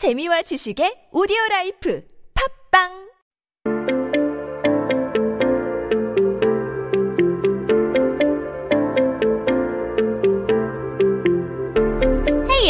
재미와 0.00 0.40
지식의 0.48 1.12
오디오 1.12 1.36
라이프. 1.50 2.00
팝빵 2.32 3.09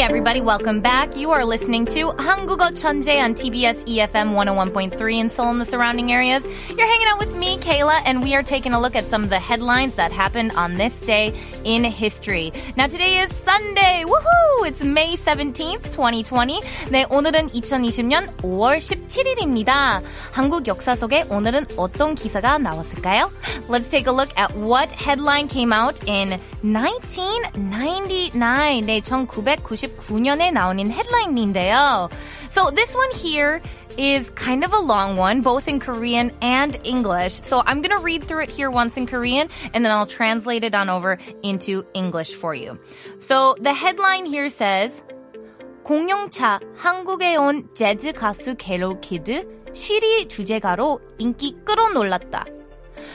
everybody, 0.00 0.40
welcome 0.40 0.80
back. 0.80 1.14
You 1.16 1.30
are 1.32 1.44
listening 1.44 1.84
to 1.86 2.12
한국어 2.16 2.72
천재 2.74 3.20
on 3.22 3.34
TBS 3.34 3.84
EFM 3.86 4.34
101.3 4.34 5.14
in 5.14 5.28
Seoul 5.28 5.50
and 5.50 5.60
the 5.60 5.64
surrounding 5.64 6.12
areas. 6.12 6.46
You're 6.76 6.86
hanging 6.86 7.08
out 7.08 7.18
with 7.18 7.36
me, 7.36 7.58
Kayla, 7.58 8.00
and 8.06 8.22
we 8.22 8.34
are 8.34 8.42
taking 8.42 8.72
a 8.72 8.80
look 8.80 8.96
at 8.96 9.04
some 9.04 9.22
of 9.22 9.30
the 9.30 9.38
headlines 9.38 9.96
that 9.96 10.12
happened 10.12 10.52
on 10.56 10.74
this 10.74 11.00
day 11.00 11.32
in 11.64 11.84
history. 11.84 12.52
Now 12.76 12.86
today 12.86 13.18
is 13.18 13.34
Sunday. 13.34 14.04
Woohoo! 14.06 14.66
It's 14.66 14.82
May 14.82 15.16
17th, 15.16 15.92
2020. 15.92 16.60
네, 16.90 17.06
오늘은 17.10 17.50
2020년 17.50 18.28
5월 18.42 18.78
17일입니다. 18.78 20.02
한국 20.32 20.66
역사 20.66 20.96
속에 20.96 21.24
오늘은 21.30 21.66
어떤 21.76 22.14
기사가 22.14 22.58
나왔을까요? 22.58 23.30
Let's 23.68 23.90
take 23.90 24.06
a 24.06 24.12
look 24.12 24.30
at 24.38 24.54
what 24.56 24.90
headline 24.92 25.48
came 25.48 25.72
out 25.72 26.00
in 26.08 26.38
1999. 26.62 28.86
네, 28.86 29.00
1999 29.00 29.89
년에 30.20 30.52
나오는 30.52 30.90
headline인데요. 30.90 32.10
So 32.48 32.70
this 32.70 32.94
one 32.94 33.10
here 33.12 33.60
is 33.98 34.30
kind 34.30 34.64
of 34.64 34.72
a 34.72 34.78
long 34.78 35.16
one, 35.16 35.40
both 35.40 35.68
in 35.68 35.80
Korean 35.80 36.30
and 36.40 36.78
English. 36.84 37.40
So 37.42 37.62
I'm 37.66 37.82
going 37.82 37.96
to 37.96 38.02
read 38.02 38.24
through 38.24 38.44
it 38.44 38.50
here 38.50 38.70
once 38.70 38.96
in 38.96 39.06
Korean, 39.06 39.48
and 39.74 39.84
then 39.84 39.92
I'll 39.92 40.06
translate 40.06 40.64
it 40.64 40.74
on 40.74 40.88
over 40.88 41.18
into 41.42 41.84
English 41.94 42.34
for 42.34 42.54
you. 42.54 42.78
So 43.20 43.56
the 43.60 43.72
headline 43.72 44.26
here 44.26 44.48
says, 44.48 45.02
공룡차 45.84 46.60
한국에 46.76 47.36
온 47.36 47.68
재즈 47.74 48.12
가수 48.12 48.56
캐롤 48.56 49.00
키드 49.00 49.72
쉬리 49.72 50.26
주제가로 50.26 51.00
인기 51.18 51.56
끌어놀랐다. 51.64 52.44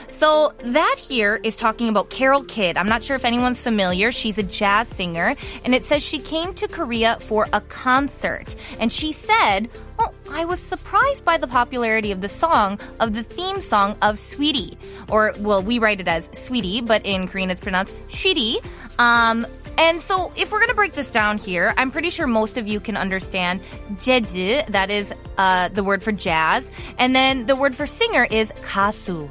So 0.09 0.53
that 0.63 0.95
here 0.97 1.39
is 1.43 1.55
talking 1.55 1.89
about 1.89 2.09
Carol 2.09 2.43
Kidd. 2.43 2.77
I'm 2.77 2.87
not 2.87 3.03
sure 3.03 3.15
if 3.15 3.25
anyone's 3.25 3.61
familiar. 3.61 4.11
She's 4.11 4.37
a 4.37 4.43
jazz 4.43 4.87
singer, 4.87 5.35
and 5.63 5.75
it 5.75 5.85
says 5.85 6.01
she 6.01 6.19
came 6.19 6.53
to 6.55 6.67
Korea 6.67 7.17
for 7.19 7.47
a 7.53 7.61
concert. 7.61 8.55
And 8.79 8.91
she 8.91 9.11
said, 9.11 9.69
"Well, 9.99 10.13
I 10.31 10.45
was 10.45 10.59
surprised 10.59 11.25
by 11.25 11.37
the 11.37 11.47
popularity 11.47 12.11
of 12.11 12.21
the 12.21 12.29
song 12.29 12.79
of 12.99 13.13
the 13.13 13.23
theme 13.23 13.61
song 13.61 13.91
of 14.01 14.15
Swiri, 14.15 14.77
or 15.09 15.33
well, 15.39 15.61
we 15.61 15.79
write 15.79 15.99
it 15.99 16.07
as 16.07 16.29
Swiri, 16.29 16.85
but 16.85 17.05
in 17.05 17.27
Korean 17.27 17.51
it's 17.51 17.61
pronounced 17.61 17.93
Shiri." 18.07 18.63
Um, 18.97 19.45
and 19.77 20.01
so, 20.01 20.31
if 20.35 20.51
we're 20.51 20.57
going 20.57 20.69
to 20.69 20.75
break 20.75 20.93
this 20.93 21.11
down 21.11 21.37
here, 21.37 21.71
I'm 21.77 21.91
pretty 21.91 22.09
sure 22.09 22.25
most 22.25 22.57
of 22.57 22.67
you 22.67 22.79
can 22.79 22.97
understand 22.97 23.61
jeju, 23.95 24.65
that 24.67 24.89
is 24.89 25.13
uh, 25.37 25.67
the 25.69 25.83
word 25.83 26.01
for 26.01 26.11
jazz, 26.11 26.71
and 26.97 27.13
then 27.13 27.45
the 27.45 27.55
word 27.55 27.75
for 27.75 27.85
singer 27.85 28.25
is 28.29 28.51
kasu. 28.63 29.29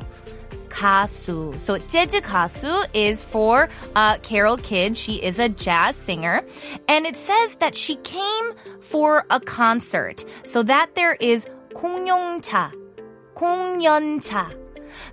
가수. 0.75 1.59
So 1.59 1.77
재즈 1.77 2.21
가수 2.21 2.85
is 2.93 3.23
for 3.23 3.69
uh, 3.95 4.17
Carol 4.19 4.57
Kidd. 4.57 4.97
She 4.97 5.15
is 5.15 5.39
a 5.39 5.49
jazz 5.49 5.95
singer. 5.95 6.41
And 6.87 7.05
it 7.05 7.17
says 7.17 7.55
that 7.57 7.75
she 7.75 7.95
came 7.97 8.53
for 8.79 9.25
a 9.29 9.39
concert. 9.39 10.23
So 10.45 10.63
that 10.63 10.95
there 10.95 11.13
is 11.13 11.47
공연차. 11.73 12.71
공연차. 13.35 14.57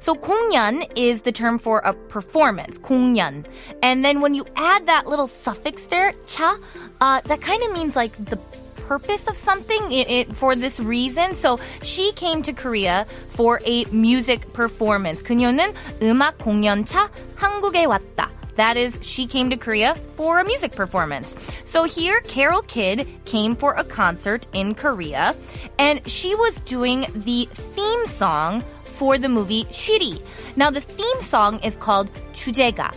So 0.00 0.14
공연 0.14 0.84
is 0.96 1.22
the 1.22 1.32
term 1.32 1.58
for 1.58 1.78
a 1.80 1.92
performance, 1.92 2.78
공연. 2.78 3.46
And 3.82 4.04
then 4.04 4.20
when 4.20 4.34
you 4.34 4.44
add 4.56 4.86
that 4.86 5.06
little 5.06 5.26
suffix 5.26 5.86
there, 5.86 6.12
차, 6.26 6.58
uh, 7.00 7.20
that 7.22 7.40
kind 7.40 7.62
of 7.62 7.72
means 7.72 7.96
like 7.96 8.12
the 8.16 8.38
purpose 8.86 9.28
of 9.28 9.36
something 9.36 9.92
it, 9.92 10.10
it, 10.10 10.36
for 10.36 10.56
this 10.56 10.80
reason. 10.80 11.34
So 11.34 11.60
she 11.82 12.12
came 12.12 12.42
to 12.42 12.52
Korea 12.52 13.06
for 13.30 13.60
a 13.66 13.84
music 13.92 14.52
performance. 14.52 15.22
그녀는 15.22 15.74
음악 16.00 16.38
공연차 16.38 17.10
한국에 17.36 17.84
왔다. 17.84 18.30
That 18.56 18.76
is, 18.76 18.98
she 19.02 19.28
came 19.28 19.50
to 19.50 19.56
Korea 19.56 19.94
for 20.16 20.40
a 20.40 20.44
music 20.44 20.74
performance. 20.74 21.36
So 21.64 21.84
here, 21.84 22.20
Carol 22.22 22.62
Kidd 22.62 23.06
came 23.24 23.54
for 23.54 23.74
a 23.74 23.84
concert 23.84 24.48
in 24.52 24.74
Korea, 24.74 25.36
and 25.78 26.02
she 26.10 26.34
was 26.34 26.60
doing 26.62 27.06
the 27.14 27.46
theme 27.52 28.06
song 28.06 28.64
for 28.82 29.16
the 29.16 29.28
movie 29.28 29.62
Shiri. 29.70 30.20
Now, 30.56 30.70
the 30.70 30.80
theme 30.80 31.22
song 31.22 31.60
is 31.62 31.76
called 31.76 32.10
주제가. 32.32 32.90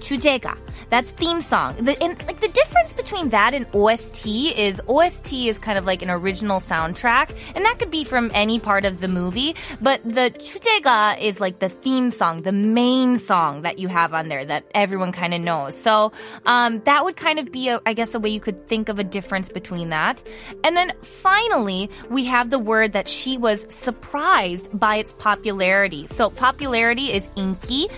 주제가. 0.00 0.56
That's 0.91 1.09
theme 1.11 1.39
song. 1.39 1.75
The, 1.77 1.95
and 2.03 2.17
like 2.27 2.41
the 2.41 2.49
difference 2.49 2.93
between 2.93 3.29
that 3.29 3.53
and 3.53 3.65
OST 3.73 4.27
is 4.27 4.81
OST 4.89 5.33
is 5.47 5.57
kind 5.57 5.77
of 5.77 5.85
like 5.85 6.01
an 6.01 6.09
original 6.09 6.59
soundtrack, 6.59 7.31
and 7.55 7.63
that 7.63 7.79
could 7.79 7.89
be 7.89 8.03
from 8.03 8.29
any 8.33 8.59
part 8.59 8.83
of 8.83 8.99
the 8.99 9.07
movie. 9.07 9.55
But 9.81 10.03
the 10.03 10.35
주제가 10.35 11.17
is 11.19 11.39
like 11.39 11.59
the 11.59 11.69
theme 11.69 12.11
song, 12.11 12.41
the 12.41 12.51
main 12.51 13.17
song 13.19 13.61
that 13.61 13.79
you 13.79 13.87
have 13.87 14.13
on 14.13 14.27
there 14.27 14.43
that 14.43 14.65
everyone 14.75 15.13
kind 15.13 15.33
of 15.33 15.39
knows. 15.39 15.77
So 15.77 16.11
um, 16.45 16.81
that 16.81 17.05
would 17.05 17.15
kind 17.15 17.39
of 17.39 17.53
be, 17.53 17.69
a, 17.69 17.79
I 17.85 17.93
guess, 17.93 18.13
a 18.13 18.19
way 18.19 18.29
you 18.29 18.41
could 18.41 18.67
think 18.67 18.89
of 18.89 18.99
a 18.99 19.03
difference 19.05 19.47
between 19.47 19.91
that. 19.91 20.21
And 20.65 20.75
then 20.75 20.91
finally, 21.03 21.89
we 22.09 22.25
have 22.25 22.49
the 22.49 22.59
word 22.59 22.91
that 22.91 23.07
she 23.07 23.37
was 23.37 23.65
surprised 23.73 24.67
by 24.77 24.97
its 24.97 25.13
popularity. 25.13 26.05
So 26.07 26.29
popularity 26.29 27.13
is 27.13 27.29
inki. 27.29 27.89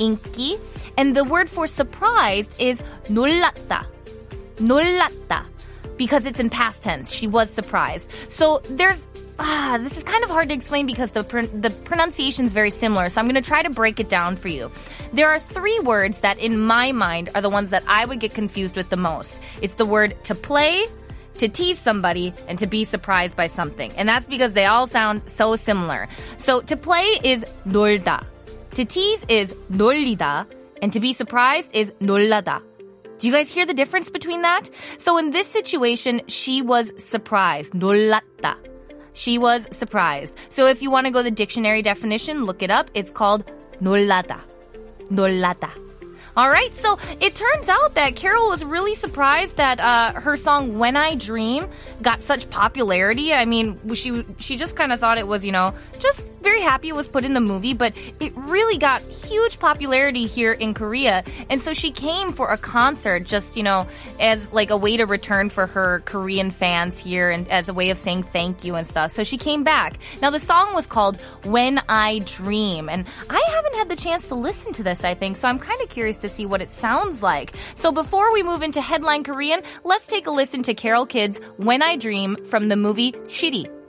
inki. 0.00 0.58
And 0.96 1.16
the 1.16 1.24
word 1.24 1.48
for 1.48 1.66
surprised 1.66 2.54
is 2.60 2.82
놀랐다. 3.08 3.86
놀랐다. 4.56 5.44
Because 5.96 6.26
it's 6.26 6.40
in 6.40 6.50
past 6.50 6.82
tense. 6.82 7.12
She 7.12 7.26
was 7.26 7.48
surprised. 7.50 8.10
So 8.28 8.60
there's 8.70 9.08
Ah, 9.38 9.76
this 9.82 9.98
is 9.98 10.02
kind 10.02 10.24
of 10.24 10.30
hard 10.30 10.48
to 10.48 10.54
explain 10.54 10.86
because 10.86 11.10
the 11.10 11.22
pr- 11.22 11.52
the 11.52 11.68
pronunciation 11.84 12.46
is 12.46 12.54
very 12.54 12.70
similar. 12.70 13.10
So 13.10 13.20
I'm 13.20 13.26
going 13.26 13.34
to 13.34 13.46
try 13.46 13.62
to 13.62 13.68
break 13.68 14.00
it 14.00 14.08
down 14.08 14.34
for 14.34 14.48
you. 14.48 14.70
There 15.12 15.28
are 15.28 15.38
three 15.38 15.78
words 15.80 16.20
that, 16.20 16.38
in 16.38 16.58
my 16.58 16.92
mind, 16.92 17.28
are 17.34 17.42
the 17.42 17.50
ones 17.50 17.70
that 17.70 17.84
I 17.86 18.06
would 18.06 18.18
get 18.18 18.32
confused 18.32 18.76
with 18.76 18.88
the 18.88 18.96
most. 18.96 19.36
It's 19.60 19.74
the 19.74 19.84
word 19.84 20.16
to 20.24 20.34
play, 20.34 20.86
to 21.36 21.48
tease 21.48 21.78
somebody, 21.78 22.32
and 22.48 22.58
to 22.60 22.66
be 22.66 22.86
surprised 22.86 23.36
by 23.36 23.46
something, 23.46 23.92
and 23.98 24.08
that's 24.08 24.26
because 24.26 24.54
they 24.54 24.64
all 24.64 24.86
sound 24.86 25.20
so 25.26 25.54
similar. 25.54 26.08
So 26.38 26.62
to 26.62 26.76
play 26.76 27.04
is 27.22 27.44
놀다, 27.68 28.24
to 28.74 28.84
tease 28.84 29.24
is 29.28 29.54
놀리다, 29.72 30.46
and 30.82 30.92
to 30.92 31.00
be 31.00 31.12
surprised 31.12 31.74
is 31.74 31.92
놀라다. 32.00 32.62
Do 33.18 33.26
you 33.26 33.32
guys 33.32 33.50
hear 33.50 33.64
the 33.64 33.74
difference 33.74 34.10
between 34.10 34.42
that? 34.42 34.68
So 34.98 35.16
in 35.16 35.30
this 35.30 35.48
situation, 35.48 36.20
she 36.28 36.60
was 36.60 36.92
surprised. 36.98 37.72
놀랐다. 37.72 38.56
She 39.14 39.38
was 39.38 39.66
surprised. 39.72 40.36
So 40.50 40.66
if 40.66 40.82
you 40.82 40.90
want 40.90 41.06
to 41.06 41.10
go 41.10 41.22
the 41.22 41.30
dictionary 41.30 41.80
definition, 41.80 42.44
look 42.44 42.62
it 42.62 42.70
up. 42.70 42.90
It's 42.92 43.10
called 43.10 43.44
놀라다. 43.80 44.40
놀라다. 45.10 45.70
All 46.36 46.50
right, 46.50 46.70
so 46.74 46.98
it 47.18 47.34
turns 47.34 47.70
out 47.70 47.94
that 47.94 48.14
Carol 48.14 48.50
was 48.50 48.62
really 48.62 48.94
surprised 48.94 49.56
that 49.56 49.80
uh, 49.80 50.20
her 50.20 50.36
song 50.36 50.76
"When 50.76 50.94
I 50.94 51.14
Dream" 51.14 51.66
got 52.02 52.20
such 52.20 52.50
popularity. 52.50 53.32
I 53.32 53.46
mean, 53.46 53.80
she 53.94 54.22
she 54.36 54.58
just 54.58 54.76
kind 54.76 54.92
of 54.92 55.00
thought 55.00 55.16
it 55.16 55.26
was, 55.26 55.46
you 55.46 55.52
know, 55.52 55.72
just 55.98 56.22
very 56.41 56.61
happy 56.61 56.89
it 56.89 56.95
was 56.95 57.07
put 57.07 57.25
in 57.25 57.33
the 57.33 57.39
movie, 57.39 57.73
but 57.73 57.93
it 58.19 58.33
really 58.35 58.77
got 58.77 59.01
huge 59.01 59.59
popularity 59.59 60.27
here 60.27 60.51
in 60.51 60.73
Korea, 60.73 61.23
and 61.49 61.61
so 61.61 61.73
she 61.73 61.91
came 61.91 62.31
for 62.31 62.49
a 62.49 62.57
concert, 62.57 63.23
just 63.23 63.55
you 63.55 63.63
know, 63.63 63.87
as 64.19 64.51
like 64.51 64.69
a 64.69 64.77
way 64.77 64.97
to 64.97 65.05
return 65.05 65.49
for 65.49 65.67
her 65.67 66.01
Korean 66.05 66.51
fans 66.51 66.97
here, 66.97 67.29
and 67.29 67.47
as 67.49 67.69
a 67.69 67.73
way 67.73 67.89
of 67.89 67.97
saying 67.97 68.23
thank 68.23 68.63
you 68.63 68.75
and 68.75 68.85
stuff. 68.85 69.11
So 69.11 69.23
she 69.23 69.37
came 69.37 69.63
back. 69.63 69.99
Now 70.21 70.29
the 70.29 70.39
song 70.39 70.73
was 70.73 70.87
called 70.87 71.19
"When 71.43 71.79
I 71.89 72.19
Dream," 72.25 72.89
and 72.89 73.05
I 73.29 73.43
haven't 73.55 73.75
had 73.75 73.89
the 73.89 73.95
chance 73.95 74.27
to 74.29 74.35
listen 74.35 74.73
to 74.73 74.83
this. 74.83 75.03
I 75.03 75.13
think 75.13 75.37
so. 75.37 75.47
I'm 75.47 75.59
kind 75.59 75.81
of 75.81 75.89
curious 75.89 76.17
to 76.19 76.29
see 76.29 76.45
what 76.45 76.61
it 76.61 76.69
sounds 76.69 77.23
like. 77.23 77.53
So 77.75 77.91
before 77.91 78.33
we 78.33 78.43
move 78.43 78.61
into 78.61 78.81
headline 78.81 79.23
Korean, 79.23 79.61
let's 79.83 80.07
take 80.07 80.27
a 80.27 80.31
listen 80.31 80.63
to 80.63 80.73
Carol 80.73 81.05
Kidd's 81.05 81.39
When 81.57 81.81
I 81.81 81.95
Dream 81.95 82.37
from 82.45 82.67
the 82.67 82.75
movie 82.75 83.11
Shiri. 83.27 83.80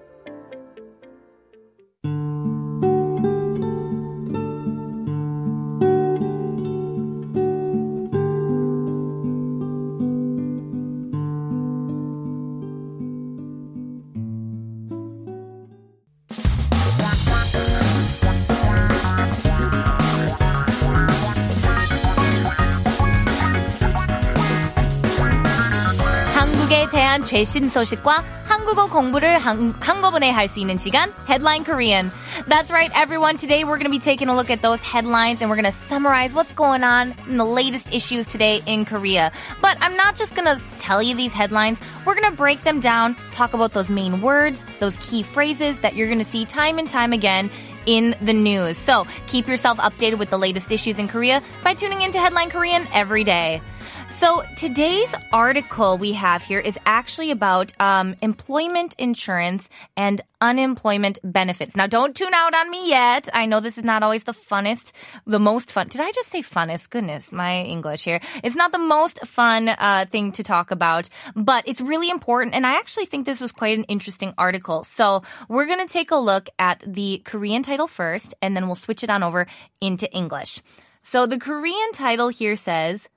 대한 26.91 27.23
최신 27.25 27.69
소식과 27.69 28.42
한국어 28.52 28.88
공부를 28.90 29.38
한, 29.38 29.74
한꺼번에 29.80 30.30
할 30.30 30.48
수 30.48 30.60
있는 30.60 30.78
시간 30.78 31.12
Headline 31.28 31.64
Korean. 31.66 32.12
That's 32.48 32.72
right, 32.72 32.92
everyone. 32.96 33.38
Today 33.38 33.64
we're 33.64 33.78
going 33.78 33.86
to 33.86 33.92
be 33.92 34.00
taking 34.00 34.30
a 34.30 34.36
look 34.36 34.50
at 34.50 34.62
those 34.62 34.82
headlines 34.82 35.42
and 35.42 35.50
we're 35.50 35.58
going 35.58 35.72
to 35.72 35.78
summarize 35.78 36.34
what's 36.34 36.54
going 36.54 36.84
on 36.84 37.14
in 37.28 37.38
the 37.38 37.46
latest 37.46 37.94
issues 37.94 38.26
today 38.26 38.62
in 38.66 38.86
Korea. 38.86 39.32
But 39.62 39.78
I'm 39.82 39.98
not 39.98 40.16
just 40.16 40.36
going 40.36 40.48
to 40.48 40.64
tell 40.80 41.04
you 41.04 41.16
these 41.16 41.34
headlines. 41.34 41.82
We're 42.06 42.16
going 42.16 42.32
to 42.32 42.38
break 42.38 42.64
them 42.64 42.80
down, 42.80 43.16
talk 43.34 43.54
about 43.54 43.74
those 43.74 43.90
main 43.90 44.22
words, 44.22 44.66
those 44.80 44.98
key 44.98 45.24
phrases 45.24 45.80
that 45.80 45.96
you're 45.96 46.08
going 46.08 46.20
to 46.20 46.26
see 46.26 46.46
time 46.46 46.80
and 46.80 46.90
time 46.90 47.12
again 47.12 47.52
in 47.86 48.16
the 48.22 48.34
news. 48.34 48.78
So 48.78 49.06
keep 49.28 49.48
yourself 49.48 49.78
updated 49.80 50.20
with 50.20 50.30
the 50.30 50.40
latest 50.40 50.72
issues 50.72 51.00
in 51.00 51.08
Korea 51.08 51.42
by 51.64 51.74
tuning 51.74 52.02
into 52.02 52.20
Headline 52.20 52.50
Korean 52.50 52.88
every 52.94 53.24
day. 53.24 53.62
So 54.10 54.42
today's 54.56 55.14
article 55.34 55.98
we 55.98 56.14
have 56.14 56.42
here 56.42 56.60
is 56.60 56.80
actually 56.86 57.32
about 57.32 57.74
um, 57.78 58.16
employment 58.22 58.41
insurance 58.42 59.70
and 59.96 60.22
unemployment 60.42 61.20
benefits. 61.24 61.76
Now, 61.76 61.88
don't 61.88 62.16
tune 62.16 62.34
out 62.34 62.54
on 62.54 62.70
me 62.70 62.90
yet. 62.90 63.30
I 63.34 63.46
know 63.46 63.60
this 63.60 63.78
is 63.78 63.84
not 63.84 64.04
always 64.04 64.24
the 64.24 64.34
funnest, 64.34 64.92
the 65.26 65.40
most 65.40 65.72
fun. 65.72 65.88
Did 65.88 66.02
I 66.02 66.12
just 66.12 66.30
say 66.30 66.42
funnest? 66.42 66.90
Goodness, 66.90 67.32
my 67.32 67.62
English 67.62 68.04
here. 68.04 68.20
It's 68.44 68.56
not 68.56 68.72
the 68.72 68.80
most 68.80 69.26
fun 69.26 69.70
uh, 69.70 70.06
thing 70.10 70.32
to 70.34 70.44
talk 70.44 70.72
about, 70.72 71.10
but 71.36 71.68
it's 71.68 71.82
really 71.82 72.10
important. 72.10 72.56
And 72.56 72.66
I 72.66 72.78
actually 72.78 73.06
think 73.06 73.26
this 73.26 73.42
was 73.42 73.52
quite 73.52 73.78
an 73.78 73.86
interesting 73.86 74.34
article. 74.38 74.84
So 74.84 75.24
we're 75.50 75.66
going 75.66 75.86
to 75.86 75.92
take 75.92 76.12
a 76.12 76.18
look 76.18 76.50
at 76.60 76.84
the 76.86 77.22
Korean 77.26 77.64
title 77.64 77.88
first, 77.88 78.36
and 78.42 78.56
then 78.56 78.68
we'll 78.68 78.76
switch 78.76 79.04
it 79.04 79.10
on 79.10 79.24
over 79.24 79.48
into 79.82 80.12
English. 80.12 80.62
So 81.04 81.26
the 81.26 81.40
Korean 81.40 81.92
title 81.94 82.30
here 82.30 82.56
says 82.56 83.10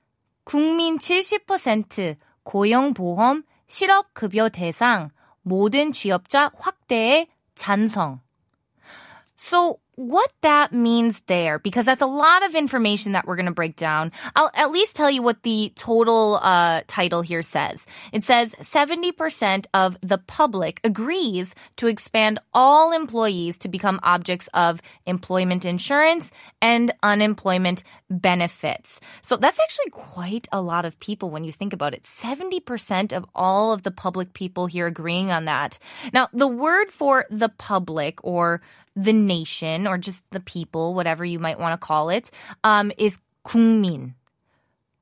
국민 0.45 0.97
70% 0.97 2.17
고용보험 2.43 3.43
실업급여 3.67 4.49
대상 4.49 5.11
모든 5.46 5.92
취업자 5.92 6.50
확대에 6.58 7.28
찬성. 7.54 8.20
So 9.38 9.76
what 9.96 10.30
that 10.42 10.72
means 10.72 11.22
there, 11.22 11.58
because 11.58 11.86
that's 11.86 12.02
a 12.02 12.06
lot 12.06 12.44
of 12.44 12.54
information 12.54 13.12
that 13.12 13.26
we're 13.26 13.36
going 13.36 13.46
to 13.46 13.52
break 13.52 13.76
down. 13.76 14.12
I'll 14.36 14.50
at 14.54 14.70
least 14.70 14.94
tell 14.94 15.10
you 15.10 15.22
what 15.22 15.42
the 15.42 15.72
total 15.74 16.38
uh, 16.42 16.82
title 16.86 17.22
here 17.22 17.42
says. 17.42 17.86
It 18.12 18.22
says 18.22 18.54
70% 18.56 19.66
of 19.72 19.98
the 20.02 20.18
public 20.18 20.80
agrees 20.84 21.54
to 21.76 21.86
expand 21.86 22.38
all 22.52 22.92
employees 22.92 23.58
to 23.58 23.68
become 23.68 23.98
objects 24.02 24.48
of 24.52 24.82
employment 25.06 25.64
insurance 25.64 26.30
and 26.60 26.92
unemployment 27.02 27.82
benefits. 28.10 29.00
So 29.22 29.36
that's 29.36 29.58
actually 29.58 29.90
quite 29.90 30.46
a 30.52 30.60
lot 30.60 30.84
of 30.84 31.00
people 31.00 31.30
when 31.30 31.44
you 31.44 31.52
think 31.52 31.72
about 31.72 31.94
it. 31.94 32.02
70% 32.02 33.16
of 33.16 33.24
all 33.34 33.72
of 33.72 33.82
the 33.82 33.90
public 33.90 34.34
people 34.34 34.66
here 34.66 34.86
agreeing 34.86 35.30
on 35.30 35.46
that. 35.46 35.78
Now, 36.12 36.28
the 36.34 36.46
word 36.46 36.90
for 36.90 37.24
the 37.30 37.48
public 37.48 38.22
or 38.22 38.60
the 38.96 39.12
nation 39.12 39.85
or 39.85 39.97
just 39.97 40.23
the 40.31 40.39
people, 40.39 40.93
whatever 40.93 41.23
you 41.23 41.39
might 41.39 41.59
want 41.59 41.73
to 41.73 41.77
call 41.77 42.09
it, 42.09 42.31
um, 42.63 42.91
is 42.97 43.17
국민. 43.45 44.15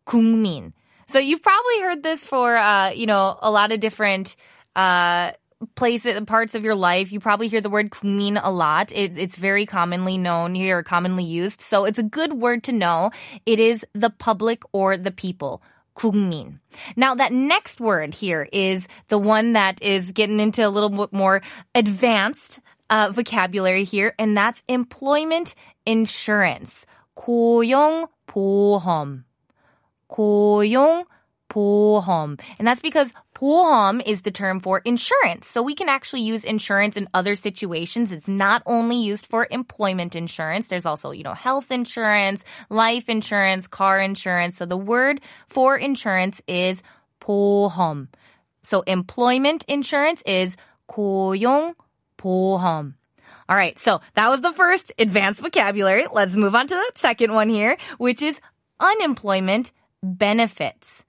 국민. 0.06 0.74
So 1.08 1.20
you've 1.20 1.42
probably 1.42 1.82
heard 1.82 2.04
this 2.04 2.26
for, 2.26 2.56
uh, 2.56 2.92
you 2.92 3.06
know, 3.06 3.38
a 3.42 3.50
lot 3.50 3.72
of 3.72 3.80
different, 3.80 4.36
uh, 4.76 5.32
places, 5.76 6.20
parts 6.22 6.56
of 6.56 6.64
your 6.64 6.76
life. 6.76 7.12
You 7.12 7.20
probably 7.20 7.48
hear 7.48 7.62
the 7.62 7.70
word 7.70 7.90
국민 7.90 8.40
a 8.42 8.52
lot. 8.52 8.92
It's, 8.94 9.18
it's 9.18 9.36
very 9.36 9.66
commonly 9.66 10.18
known 10.18 10.56
here, 10.56 10.84
commonly 10.84 11.26
used. 11.26 11.62
So 11.62 11.86
it's 11.86 12.00
a 12.00 12.04
good 12.04 12.34
word 12.34 12.64
to 12.66 12.72
know. 12.72 13.12
It 13.46 13.60
is 13.60 13.86
the 13.94 14.10
public 14.10 14.64
or 14.72 14.98
the 14.98 15.12
people. 15.12 15.62
국민. 15.96 16.60
Now 16.96 17.16
that 17.16 17.34
next 17.34 17.82
word 17.82 18.14
here 18.14 18.48
is 18.54 18.88
the 19.10 19.18
one 19.18 19.54
that 19.54 19.82
is 19.82 20.14
getting 20.14 20.40
into 20.40 20.66
a 20.66 20.70
little 20.70 20.90
bit 20.90 21.12
more 21.12 21.42
advanced 21.76 22.62
uh, 22.90 23.12
vocabulary 23.14 23.84
here, 23.84 24.16
and 24.18 24.36
that's 24.36 24.64
employment 24.68 25.54
insurance. 25.86 26.86
고용보험. 27.16 29.24
고용보험. 30.10 32.40
And 32.58 32.68
that's 32.68 32.82
because 32.82 33.14
보험 33.36 34.02
is 34.06 34.24
the 34.24 34.32
term 34.32 34.60
for 34.60 34.82
insurance. 34.86 35.48
So 35.48 35.62
we 35.62 35.76
can 35.76 35.90
actually 35.90 36.22
use 36.22 36.44
insurance 36.44 36.98
in 36.98 37.08
other 37.14 37.36
situations. 37.36 38.12
It's 38.12 38.28
not 38.28 38.64
only 38.66 38.98
used 38.98 39.28
for 39.28 39.48
employment 39.50 40.16
insurance. 40.16 40.68
There's 40.68 40.86
also, 40.86 41.12
you 41.12 41.24
know, 41.24 41.34
health 41.34 41.72
insurance, 41.72 42.44
life 42.70 43.10
insurance, 43.10 43.68
car 43.68 44.00
insurance. 44.00 44.58
So 44.58 44.66
the 44.66 44.78
word 44.78 45.22
for 45.48 45.78
insurance 45.78 46.42
is 46.48 46.82
보험. 47.22 48.08
So 48.64 48.82
employment 48.82 49.66
insurance 49.68 50.22
is 50.26 50.58
고용 50.90 51.76
보험. 52.25 52.95
All 53.47 53.57
right, 53.57 53.79
so 53.79 54.01
that 54.15 54.31
was 54.31 54.41
the 54.41 54.53
first 54.53 54.93
advanced 54.99 55.43
vocabulary. 55.43 56.07
Let's 56.11 56.35
move 56.35 56.55
on 56.55 56.67
to 56.67 56.75
the 56.75 56.93
second 56.95 57.35
one 57.35 57.51
here, 57.51 57.77
which 57.99 58.23
is 58.23 58.41
unemployment 58.81 59.73
benefits. 60.03 61.05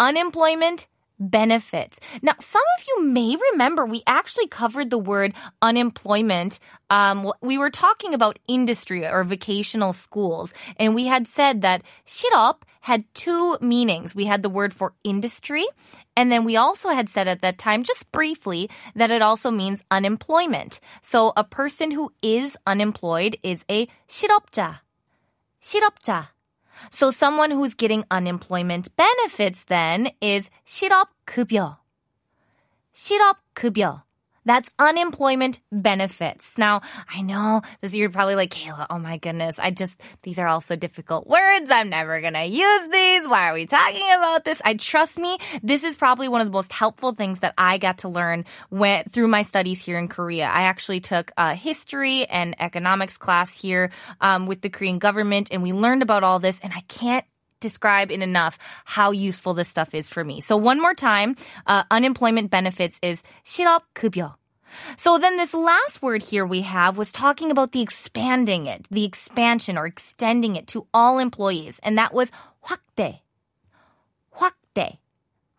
Unemployment 0.00 0.88
benefits. 1.19 1.99
Now, 2.21 2.33
some 2.39 2.61
of 2.77 2.85
you 2.87 3.05
may 3.05 3.37
remember 3.51 3.85
we 3.85 4.03
actually 4.05 4.47
covered 4.47 4.89
the 4.89 4.97
word 4.97 5.33
unemployment. 5.61 6.59
Um, 6.89 7.31
we 7.41 7.57
were 7.57 7.69
talking 7.69 8.13
about 8.13 8.39
industry 8.47 9.05
or 9.05 9.23
vocational 9.23 9.93
schools, 9.93 10.53
and 10.77 10.95
we 10.95 11.05
had 11.05 11.27
said 11.27 11.61
that 11.61 11.83
실업 12.05 12.63
had 12.81 13.05
two 13.13 13.57
meanings. 13.61 14.15
We 14.15 14.25
had 14.25 14.43
the 14.43 14.49
word 14.49 14.73
for 14.73 14.93
industry, 15.03 15.65
and 16.17 16.31
then 16.31 16.43
we 16.43 16.57
also 16.57 16.89
had 16.89 17.09
said 17.09 17.27
at 17.27 17.41
that 17.41 17.57
time, 17.57 17.83
just 17.83 18.11
briefly, 18.11 18.69
that 18.95 19.11
it 19.11 19.21
also 19.21 19.51
means 19.51 19.83
unemployment. 19.89 20.79
So 21.01 21.31
a 21.37 21.43
person 21.43 21.91
who 21.91 22.11
is 22.21 22.57
unemployed 22.67 23.37
is 23.43 23.65
a 23.69 23.87
실업자. 24.07 24.79
실업자. 25.61 26.27
So 26.91 27.11
someone 27.11 27.51
who's 27.51 27.73
getting 27.73 28.03
unemployment 28.11 28.95
benefits 28.95 29.65
then 29.65 30.09
is 30.21 30.49
실업급여. 30.65 31.77
실업급여. 32.93 34.03
That's 34.48 34.72
unemployment 34.78 35.60
benefits. 35.70 36.56
Now, 36.56 36.80
I 37.14 37.20
know 37.20 37.60
this 37.82 37.94
you're 37.94 38.08
probably 38.08 38.34
like, 38.34 38.50
Kayla, 38.50 38.86
oh 38.88 38.98
my 38.98 39.18
goodness, 39.18 39.58
I 39.58 39.70
just, 39.70 40.00
these 40.22 40.38
are 40.38 40.46
all 40.48 40.62
so 40.62 40.74
difficult 40.74 41.26
words. 41.26 41.70
I'm 41.70 41.90
never 41.90 42.22
gonna 42.22 42.46
use 42.46 42.88
these. 42.88 43.28
Why 43.28 43.50
are 43.50 43.52
we 43.52 43.66
talking 43.66 44.08
about 44.16 44.46
this? 44.46 44.62
I 44.64 44.72
trust 44.72 45.18
me, 45.18 45.36
this 45.62 45.84
is 45.84 45.98
probably 45.98 46.28
one 46.28 46.40
of 46.40 46.46
the 46.46 46.52
most 46.52 46.72
helpful 46.72 47.12
things 47.12 47.40
that 47.40 47.52
I 47.58 47.76
got 47.76 47.98
to 47.98 48.08
learn 48.08 48.46
when, 48.70 49.04
through 49.04 49.28
my 49.28 49.42
studies 49.42 49.84
here 49.84 49.98
in 49.98 50.08
Korea. 50.08 50.46
I 50.46 50.62
actually 50.62 51.00
took 51.00 51.30
a 51.36 51.54
history 51.54 52.24
and 52.24 52.54
economics 52.58 53.18
class 53.18 53.54
here 53.60 53.90
um, 54.22 54.46
with 54.46 54.62
the 54.62 54.70
Korean 54.70 54.98
government, 54.98 55.48
and 55.50 55.62
we 55.62 55.74
learned 55.74 56.00
about 56.00 56.24
all 56.24 56.38
this, 56.38 56.58
and 56.60 56.72
I 56.72 56.80
can't 56.88 57.26
describe 57.59 58.11
in 58.11 58.21
enough 58.21 58.59
how 58.85 59.11
useful 59.11 59.53
this 59.53 59.69
stuff 59.69 59.95
is 59.95 60.09
for 60.09 60.23
me. 60.23 60.41
So 60.41 60.57
one 60.57 60.81
more 60.81 60.93
time, 60.93 61.35
uh, 61.65 61.83
unemployment 61.89 62.51
benefits 62.51 62.99
is 63.01 63.23
실업급여. 63.45 64.35
So 64.97 65.17
then 65.17 65.37
this 65.37 65.53
last 65.53 66.01
word 66.01 66.21
here 66.21 66.45
we 66.45 66.61
have 66.61 66.97
was 66.97 67.11
talking 67.11 67.51
about 67.51 67.71
the 67.71 67.81
expanding 67.81 68.65
it, 68.65 68.87
the 68.89 69.05
expansion 69.05 69.77
or 69.77 69.85
extending 69.85 70.55
it 70.55 70.67
to 70.67 70.87
all 70.93 71.19
employees. 71.19 71.79
And 71.83 71.97
that 71.97 72.13
was 72.13 72.31
확대. 72.65 73.19
확대. 73.19 73.19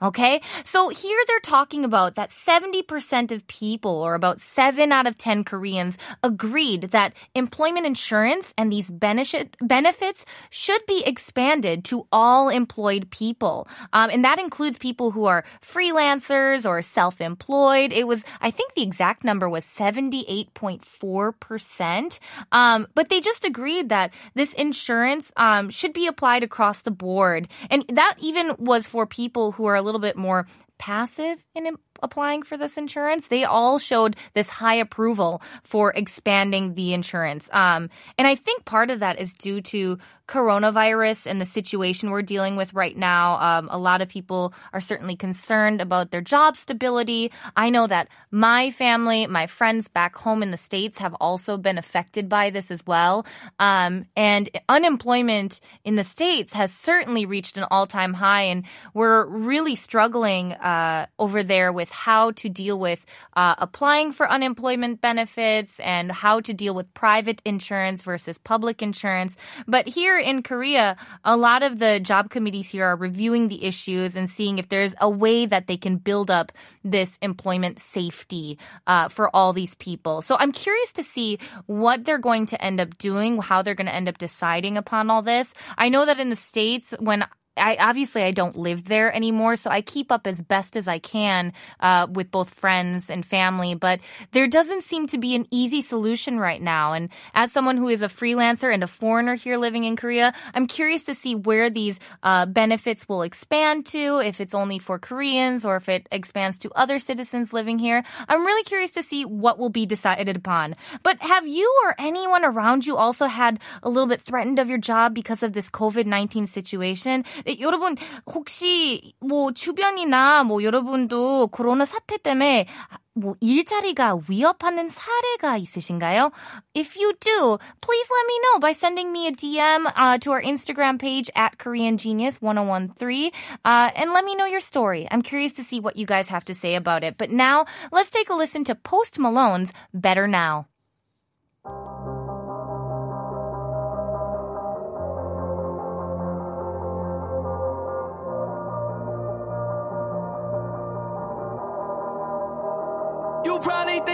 Okay. 0.02 0.42
So 0.64 0.88
here 0.88 1.20
they're 1.28 1.42
talking 1.42 1.84
about 1.84 2.16
that 2.16 2.30
70% 2.30 3.32
of 3.32 3.46
people 3.48 3.92
or 3.92 4.14
about 4.14 4.40
7 4.40 4.94
out 4.94 5.08
of 5.08 5.18
10 5.18 5.44
Koreans 5.44 5.98
agreed 6.24 6.84
that 6.84 7.14
employment 7.36 7.86
insurance 7.86 8.54
and 8.58 8.72
these 8.72 8.90
benefit, 8.90 9.58
benefits 9.60 10.26
should 10.50 10.86
be 10.86 11.04
expanded 11.06 11.84
to 11.86 12.08
all 12.14 12.48
employed 12.48 13.10
people. 13.10 13.68
Um, 13.92 14.10
and 14.10 14.24
that 14.24 14.40
includes 14.40 14.78
people 14.78 15.12
who 15.12 15.26
are 15.26 15.44
freelancers 15.62 16.66
or 16.66 16.82
self-employed. 16.82 17.92
It 17.92 18.08
was, 18.08 18.24
I 18.40 18.52
think 18.52 18.76
the 18.76 18.84
exact 18.84 19.26
number 19.26 19.50
was 19.50 19.66
78.4%. 19.66 22.20
Um, 22.54 22.88
but 22.96 23.10
they 23.10 23.20
just 23.20 23.44
agreed 23.44 23.90
that 23.90 24.14
this 24.34 24.54
insurance, 24.54 25.34
um, 25.36 25.70
should 25.70 25.92
be 25.92 26.08
applied 26.08 26.44
across 26.44 26.84
the 26.84 26.92
board. 26.92 27.50
And 27.70 27.84
that 27.90 28.16
even 28.22 28.56
was 28.60 28.88
for 28.88 29.06
people 29.06 29.52
who 29.52 29.66
are 29.66 29.89
little 29.90 30.02
bit 30.02 30.16
more 30.16 30.48
passive 30.78 31.44
in 31.56 31.66
applying 32.02 32.44
for 32.44 32.58
this 32.58 32.78
insurance, 32.78 33.28
they 33.28 33.44
all 33.44 33.80
showed 33.80 34.16
this 34.34 34.50
high 34.50 34.76
approval 34.76 35.42
for 35.64 35.92
expanding 35.96 36.74
the 36.74 36.94
insurance. 36.94 37.50
Um, 37.52 37.90
and 38.18 38.28
I 38.28 38.36
think 38.36 38.66
part 38.66 38.92
of 38.92 39.00
that 39.00 39.20
is 39.20 39.34
due 39.34 39.62
to 39.62 39.98
coronavirus 40.30 41.26
and 41.26 41.42
the 41.42 41.46
situation 41.46 42.12
we're 42.12 42.22
dealing 42.22 42.56
with 42.56 42.76
right 42.76 42.96
now. 42.96 43.40
Um, 43.40 43.68
a 43.72 43.80
lot 43.80 44.04
of 44.04 44.08
people 44.10 44.54
are 44.72 44.80
certainly 44.80 45.16
concerned 45.16 45.82
about 45.82 46.12
their 46.12 46.22
job 46.22 46.56
stability. 46.56 47.32
I 47.58 47.72
know 47.72 47.88
that 47.88 48.10
my 48.30 48.70
family, 48.70 49.26
my 49.26 49.48
friends 49.48 49.88
back 49.88 50.16
home 50.16 50.44
in 50.44 50.52
the 50.52 50.58
States 50.58 51.00
have 51.00 51.16
also 51.16 51.58
been 51.58 51.80
affected 51.80 52.30
by 52.30 52.52
this 52.52 52.70
as 52.70 52.86
well. 52.86 53.26
Um, 53.58 54.06
and 54.16 54.50
unemployment 54.70 55.62
in 55.84 55.96
the 55.96 56.04
States 56.04 56.54
has 56.54 56.72
certainly 56.72 57.26
reached 57.26 57.58
an 57.58 57.66
all 57.72 57.88
time 57.88 58.14
high. 58.14 58.44
And 58.44 58.66
we're 58.94 59.26
really 59.26 59.76
struggling 59.76 60.54
uh, 60.54 61.08
over 61.18 61.42
there 61.42 61.72
with 61.72 61.89
how 61.92 62.32
to 62.32 62.50
deal 62.50 62.80
with 62.80 63.06
uh, 63.36 63.56
applying 63.58 64.12
for 64.12 64.30
unemployment 64.30 65.02
benefits 65.02 65.80
and 65.80 66.12
how 66.12 66.40
to 66.42 66.54
deal 66.54 66.74
with 66.74 66.94
private 66.94 67.42
insurance 67.46 68.02
versus 68.04 68.38
public 68.38 68.82
insurance. 68.82 69.38
But 69.68 69.88
here 69.88 70.18
in 70.18 70.44
Korea, 70.44 70.98
a 71.24 71.38
lot 71.38 71.64
of 71.64 71.80
the 71.80 72.00
job 72.00 72.30
committees 72.30 72.70
here 72.70 72.86
are 72.86 72.96
reviewing 72.96 73.48
the 73.48 73.64
issues 73.66 74.16
and 74.16 74.30
seeing 74.30 74.58
if 74.58 74.70
there's 74.70 74.96
a 75.02 75.10
way 75.10 75.46
that 75.46 75.68
they 75.68 75.78
can 75.78 75.98
build 75.98 76.30
up 76.32 76.52
this 76.84 77.18
employment 77.22 77.80
safety 77.80 78.58
uh, 78.88 79.10
for 79.10 79.34
all 79.36 79.54
these 79.54 79.76
people. 79.76 80.22
So 80.22 80.36
I'm 80.40 80.52
curious 80.52 80.94
to 80.94 81.04
see 81.04 81.40
what 81.66 82.06
they're 82.06 82.18
going 82.18 82.48
to 82.48 82.64
end 82.64 82.80
up 82.80 82.98
doing, 82.98 83.40
how 83.40 83.62
they're 83.62 83.76
going 83.76 83.88
to 83.88 83.96
end 83.96 84.10
up 84.10 84.18
deciding 84.18 84.78
upon 84.78 85.10
all 85.10 85.22
this. 85.22 85.54
I 85.78 85.90
know 85.90 86.06
that 86.06 86.20
in 86.20 86.30
the 86.30 86.36
States, 86.36 86.94
when 87.00 87.26
I 87.60 87.78
obviously 87.80 88.24
I 88.24 88.32
don't 88.32 88.56
live 88.58 88.86
there 88.86 89.14
anymore, 89.14 89.56
so 89.56 89.70
I 89.70 89.82
keep 89.82 90.12
up 90.12 90.26
as 90.26 90.42
best 90.42 90.76
as 90.76 90.88
I 90.88 91.00
can 91.00 91.54
uh, 91.80 92.08
with 92.10 92.32
both 92.32 92.54
friends 92.54 93.10
and 93.10 93.26
family. 93.26 93.76
But 93.76 94.00
there 94.32 94.48
doesn't 94.48 94.84
seem 94.84 95.08
to 95.08 95.18
be 95.18 95.36
an 95.36 95.46
easy 95.52 95.82
solution 95.82 96.40
right 96.40 96.62
now. 96.62 96.94
And 96.94 97.10
as 97.34 97.52
someone 97.52 97.78
who 97.78 97.88
is 97.88 98.02
a 98.02 98.08
freelancer 98.08 98.74
and 98.74 98.84
a 98.84 98.88
foreigner 98.88 99.36
here 99.36 99.58
living 99.58 99.84
in 99.84 99.96
Korea, 99.96 100.34
I'm 100.54 100.68
curious 100.68 101.04
to 101.06 101.16
see 101.16 101.36
where 101.36 101.70
these 101.70 102.00
uh, 102.24 102.46
benefits 102.46 103.08
will 103.08 103.22
expand 103.22 103.86
to. 103.88 104.20
If 104.20 104.42
it's 104.42 104.56
only 104.56 104.80
for 104.80 105.00
Koreans 105.00 105.66
or 105.66 105.76
if 105.76 105.90
it 105.90 106.08
expands 106.12 106.60
to 106.60 106.72
other 106.76 107.00
citizens 107.00 107.54
living 107.54 107.80
here. 107.80 108.04
I'm 108.28 108.46
really 108.46 108.64
curious 108.64 108.92
to 108.92 109.04
see 109.04 109.26
what 109.26 109.58
will 109.58 109.70
be 109.70 109.86
decided 109.86 110.36
upon. 110.36 110.76
But 111.04 111.22
have 111.22 111.48
you 111.48 111.68
or 111.86 111.96
anyone 112.00 112.46
around 112.46 112.86
you 112.86 112.98
also 112.98 113.26
had 113.26 113.60
a 113.84 113.90
little 113.90 114.08
bit 114.08 114.22
threatened 114.22 114.60
of 114.60 114.70
your 114.70 114.78
job 114.78 115.14
because 115.14 115.44
of 115.44 115.54
this 115.54 115.70
COVID 115.70 116.06
19 116.06 116.48
situation? 116.48 117.26
여러분 117.61 117.97
혹시 118.27 119.15
뭐 119.21 119.53
주변이나 119.53 120.45
뭐 120.45 120.63
여러분도 120.63 121.49
코로나 121.49 121.85
사태 121.85 122.17
때문에 122.19 122.67
뭐 123.15 123.37
일자리가 123.41 124.19
위협하는 124.29 124.89
사례가 124.89 125.57
있으신가요? 125.57 126.33
If 126.75 126.97
you 126.99 127.13
do, 127.21 127.59
please 127.81 128.09
let 128.11 128.27
me 128.27 128.41
know 128.41 128.59
by 128.59 128.73
sending 128.73 129.13
me 129.13 129.29
a 129.29 129.33
DM 129.33 129.87
uh, 129.87 130.19
to 130.19 130.33
our 130.33 130.43
Instagram 130.43 130.99
page 130.99 131.31
at 131.37 131.59
Korean 131.59 131.97
Genius 131.97 132.43
1013 132.43 133.31
uh, 133.65 133.91
and 133.95 134.13
let 134.13 134.25
me 134.25 134.35
know 134.35 134.47
your 134.47 134.61
story. 134.61 135.07
I'm 135.11 135.23
curious 135.23 135.53
to 135.55 135.63
see 135.63 135.79
what 135.79 135.97
you 135.97 136.07
guys 136.07 136.29
have 136.29 136.45
to 136.47 136.55
say 136.55 136.75
about 136.75 137.05
it. 137.05 137.17
But 137.17 137.31
now, 137.31 137.67
let's 137.93 138.11
take 138.11 138.31
a 138.31 138.35
listen 138.35 138.65
to 138.65 138.75
Post 138.75 139.19
Malone's 139.19 139.73
Better 139.95 140.27
Now. 140.27 140.67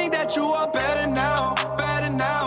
think 0.09 0.13
that 0.13 0.35
you 0.35 0.45
are 0.45 0.67
better 0.67 1.07
now, 1.07 1.55
better 1.77 2.09
now. 2.09 2.44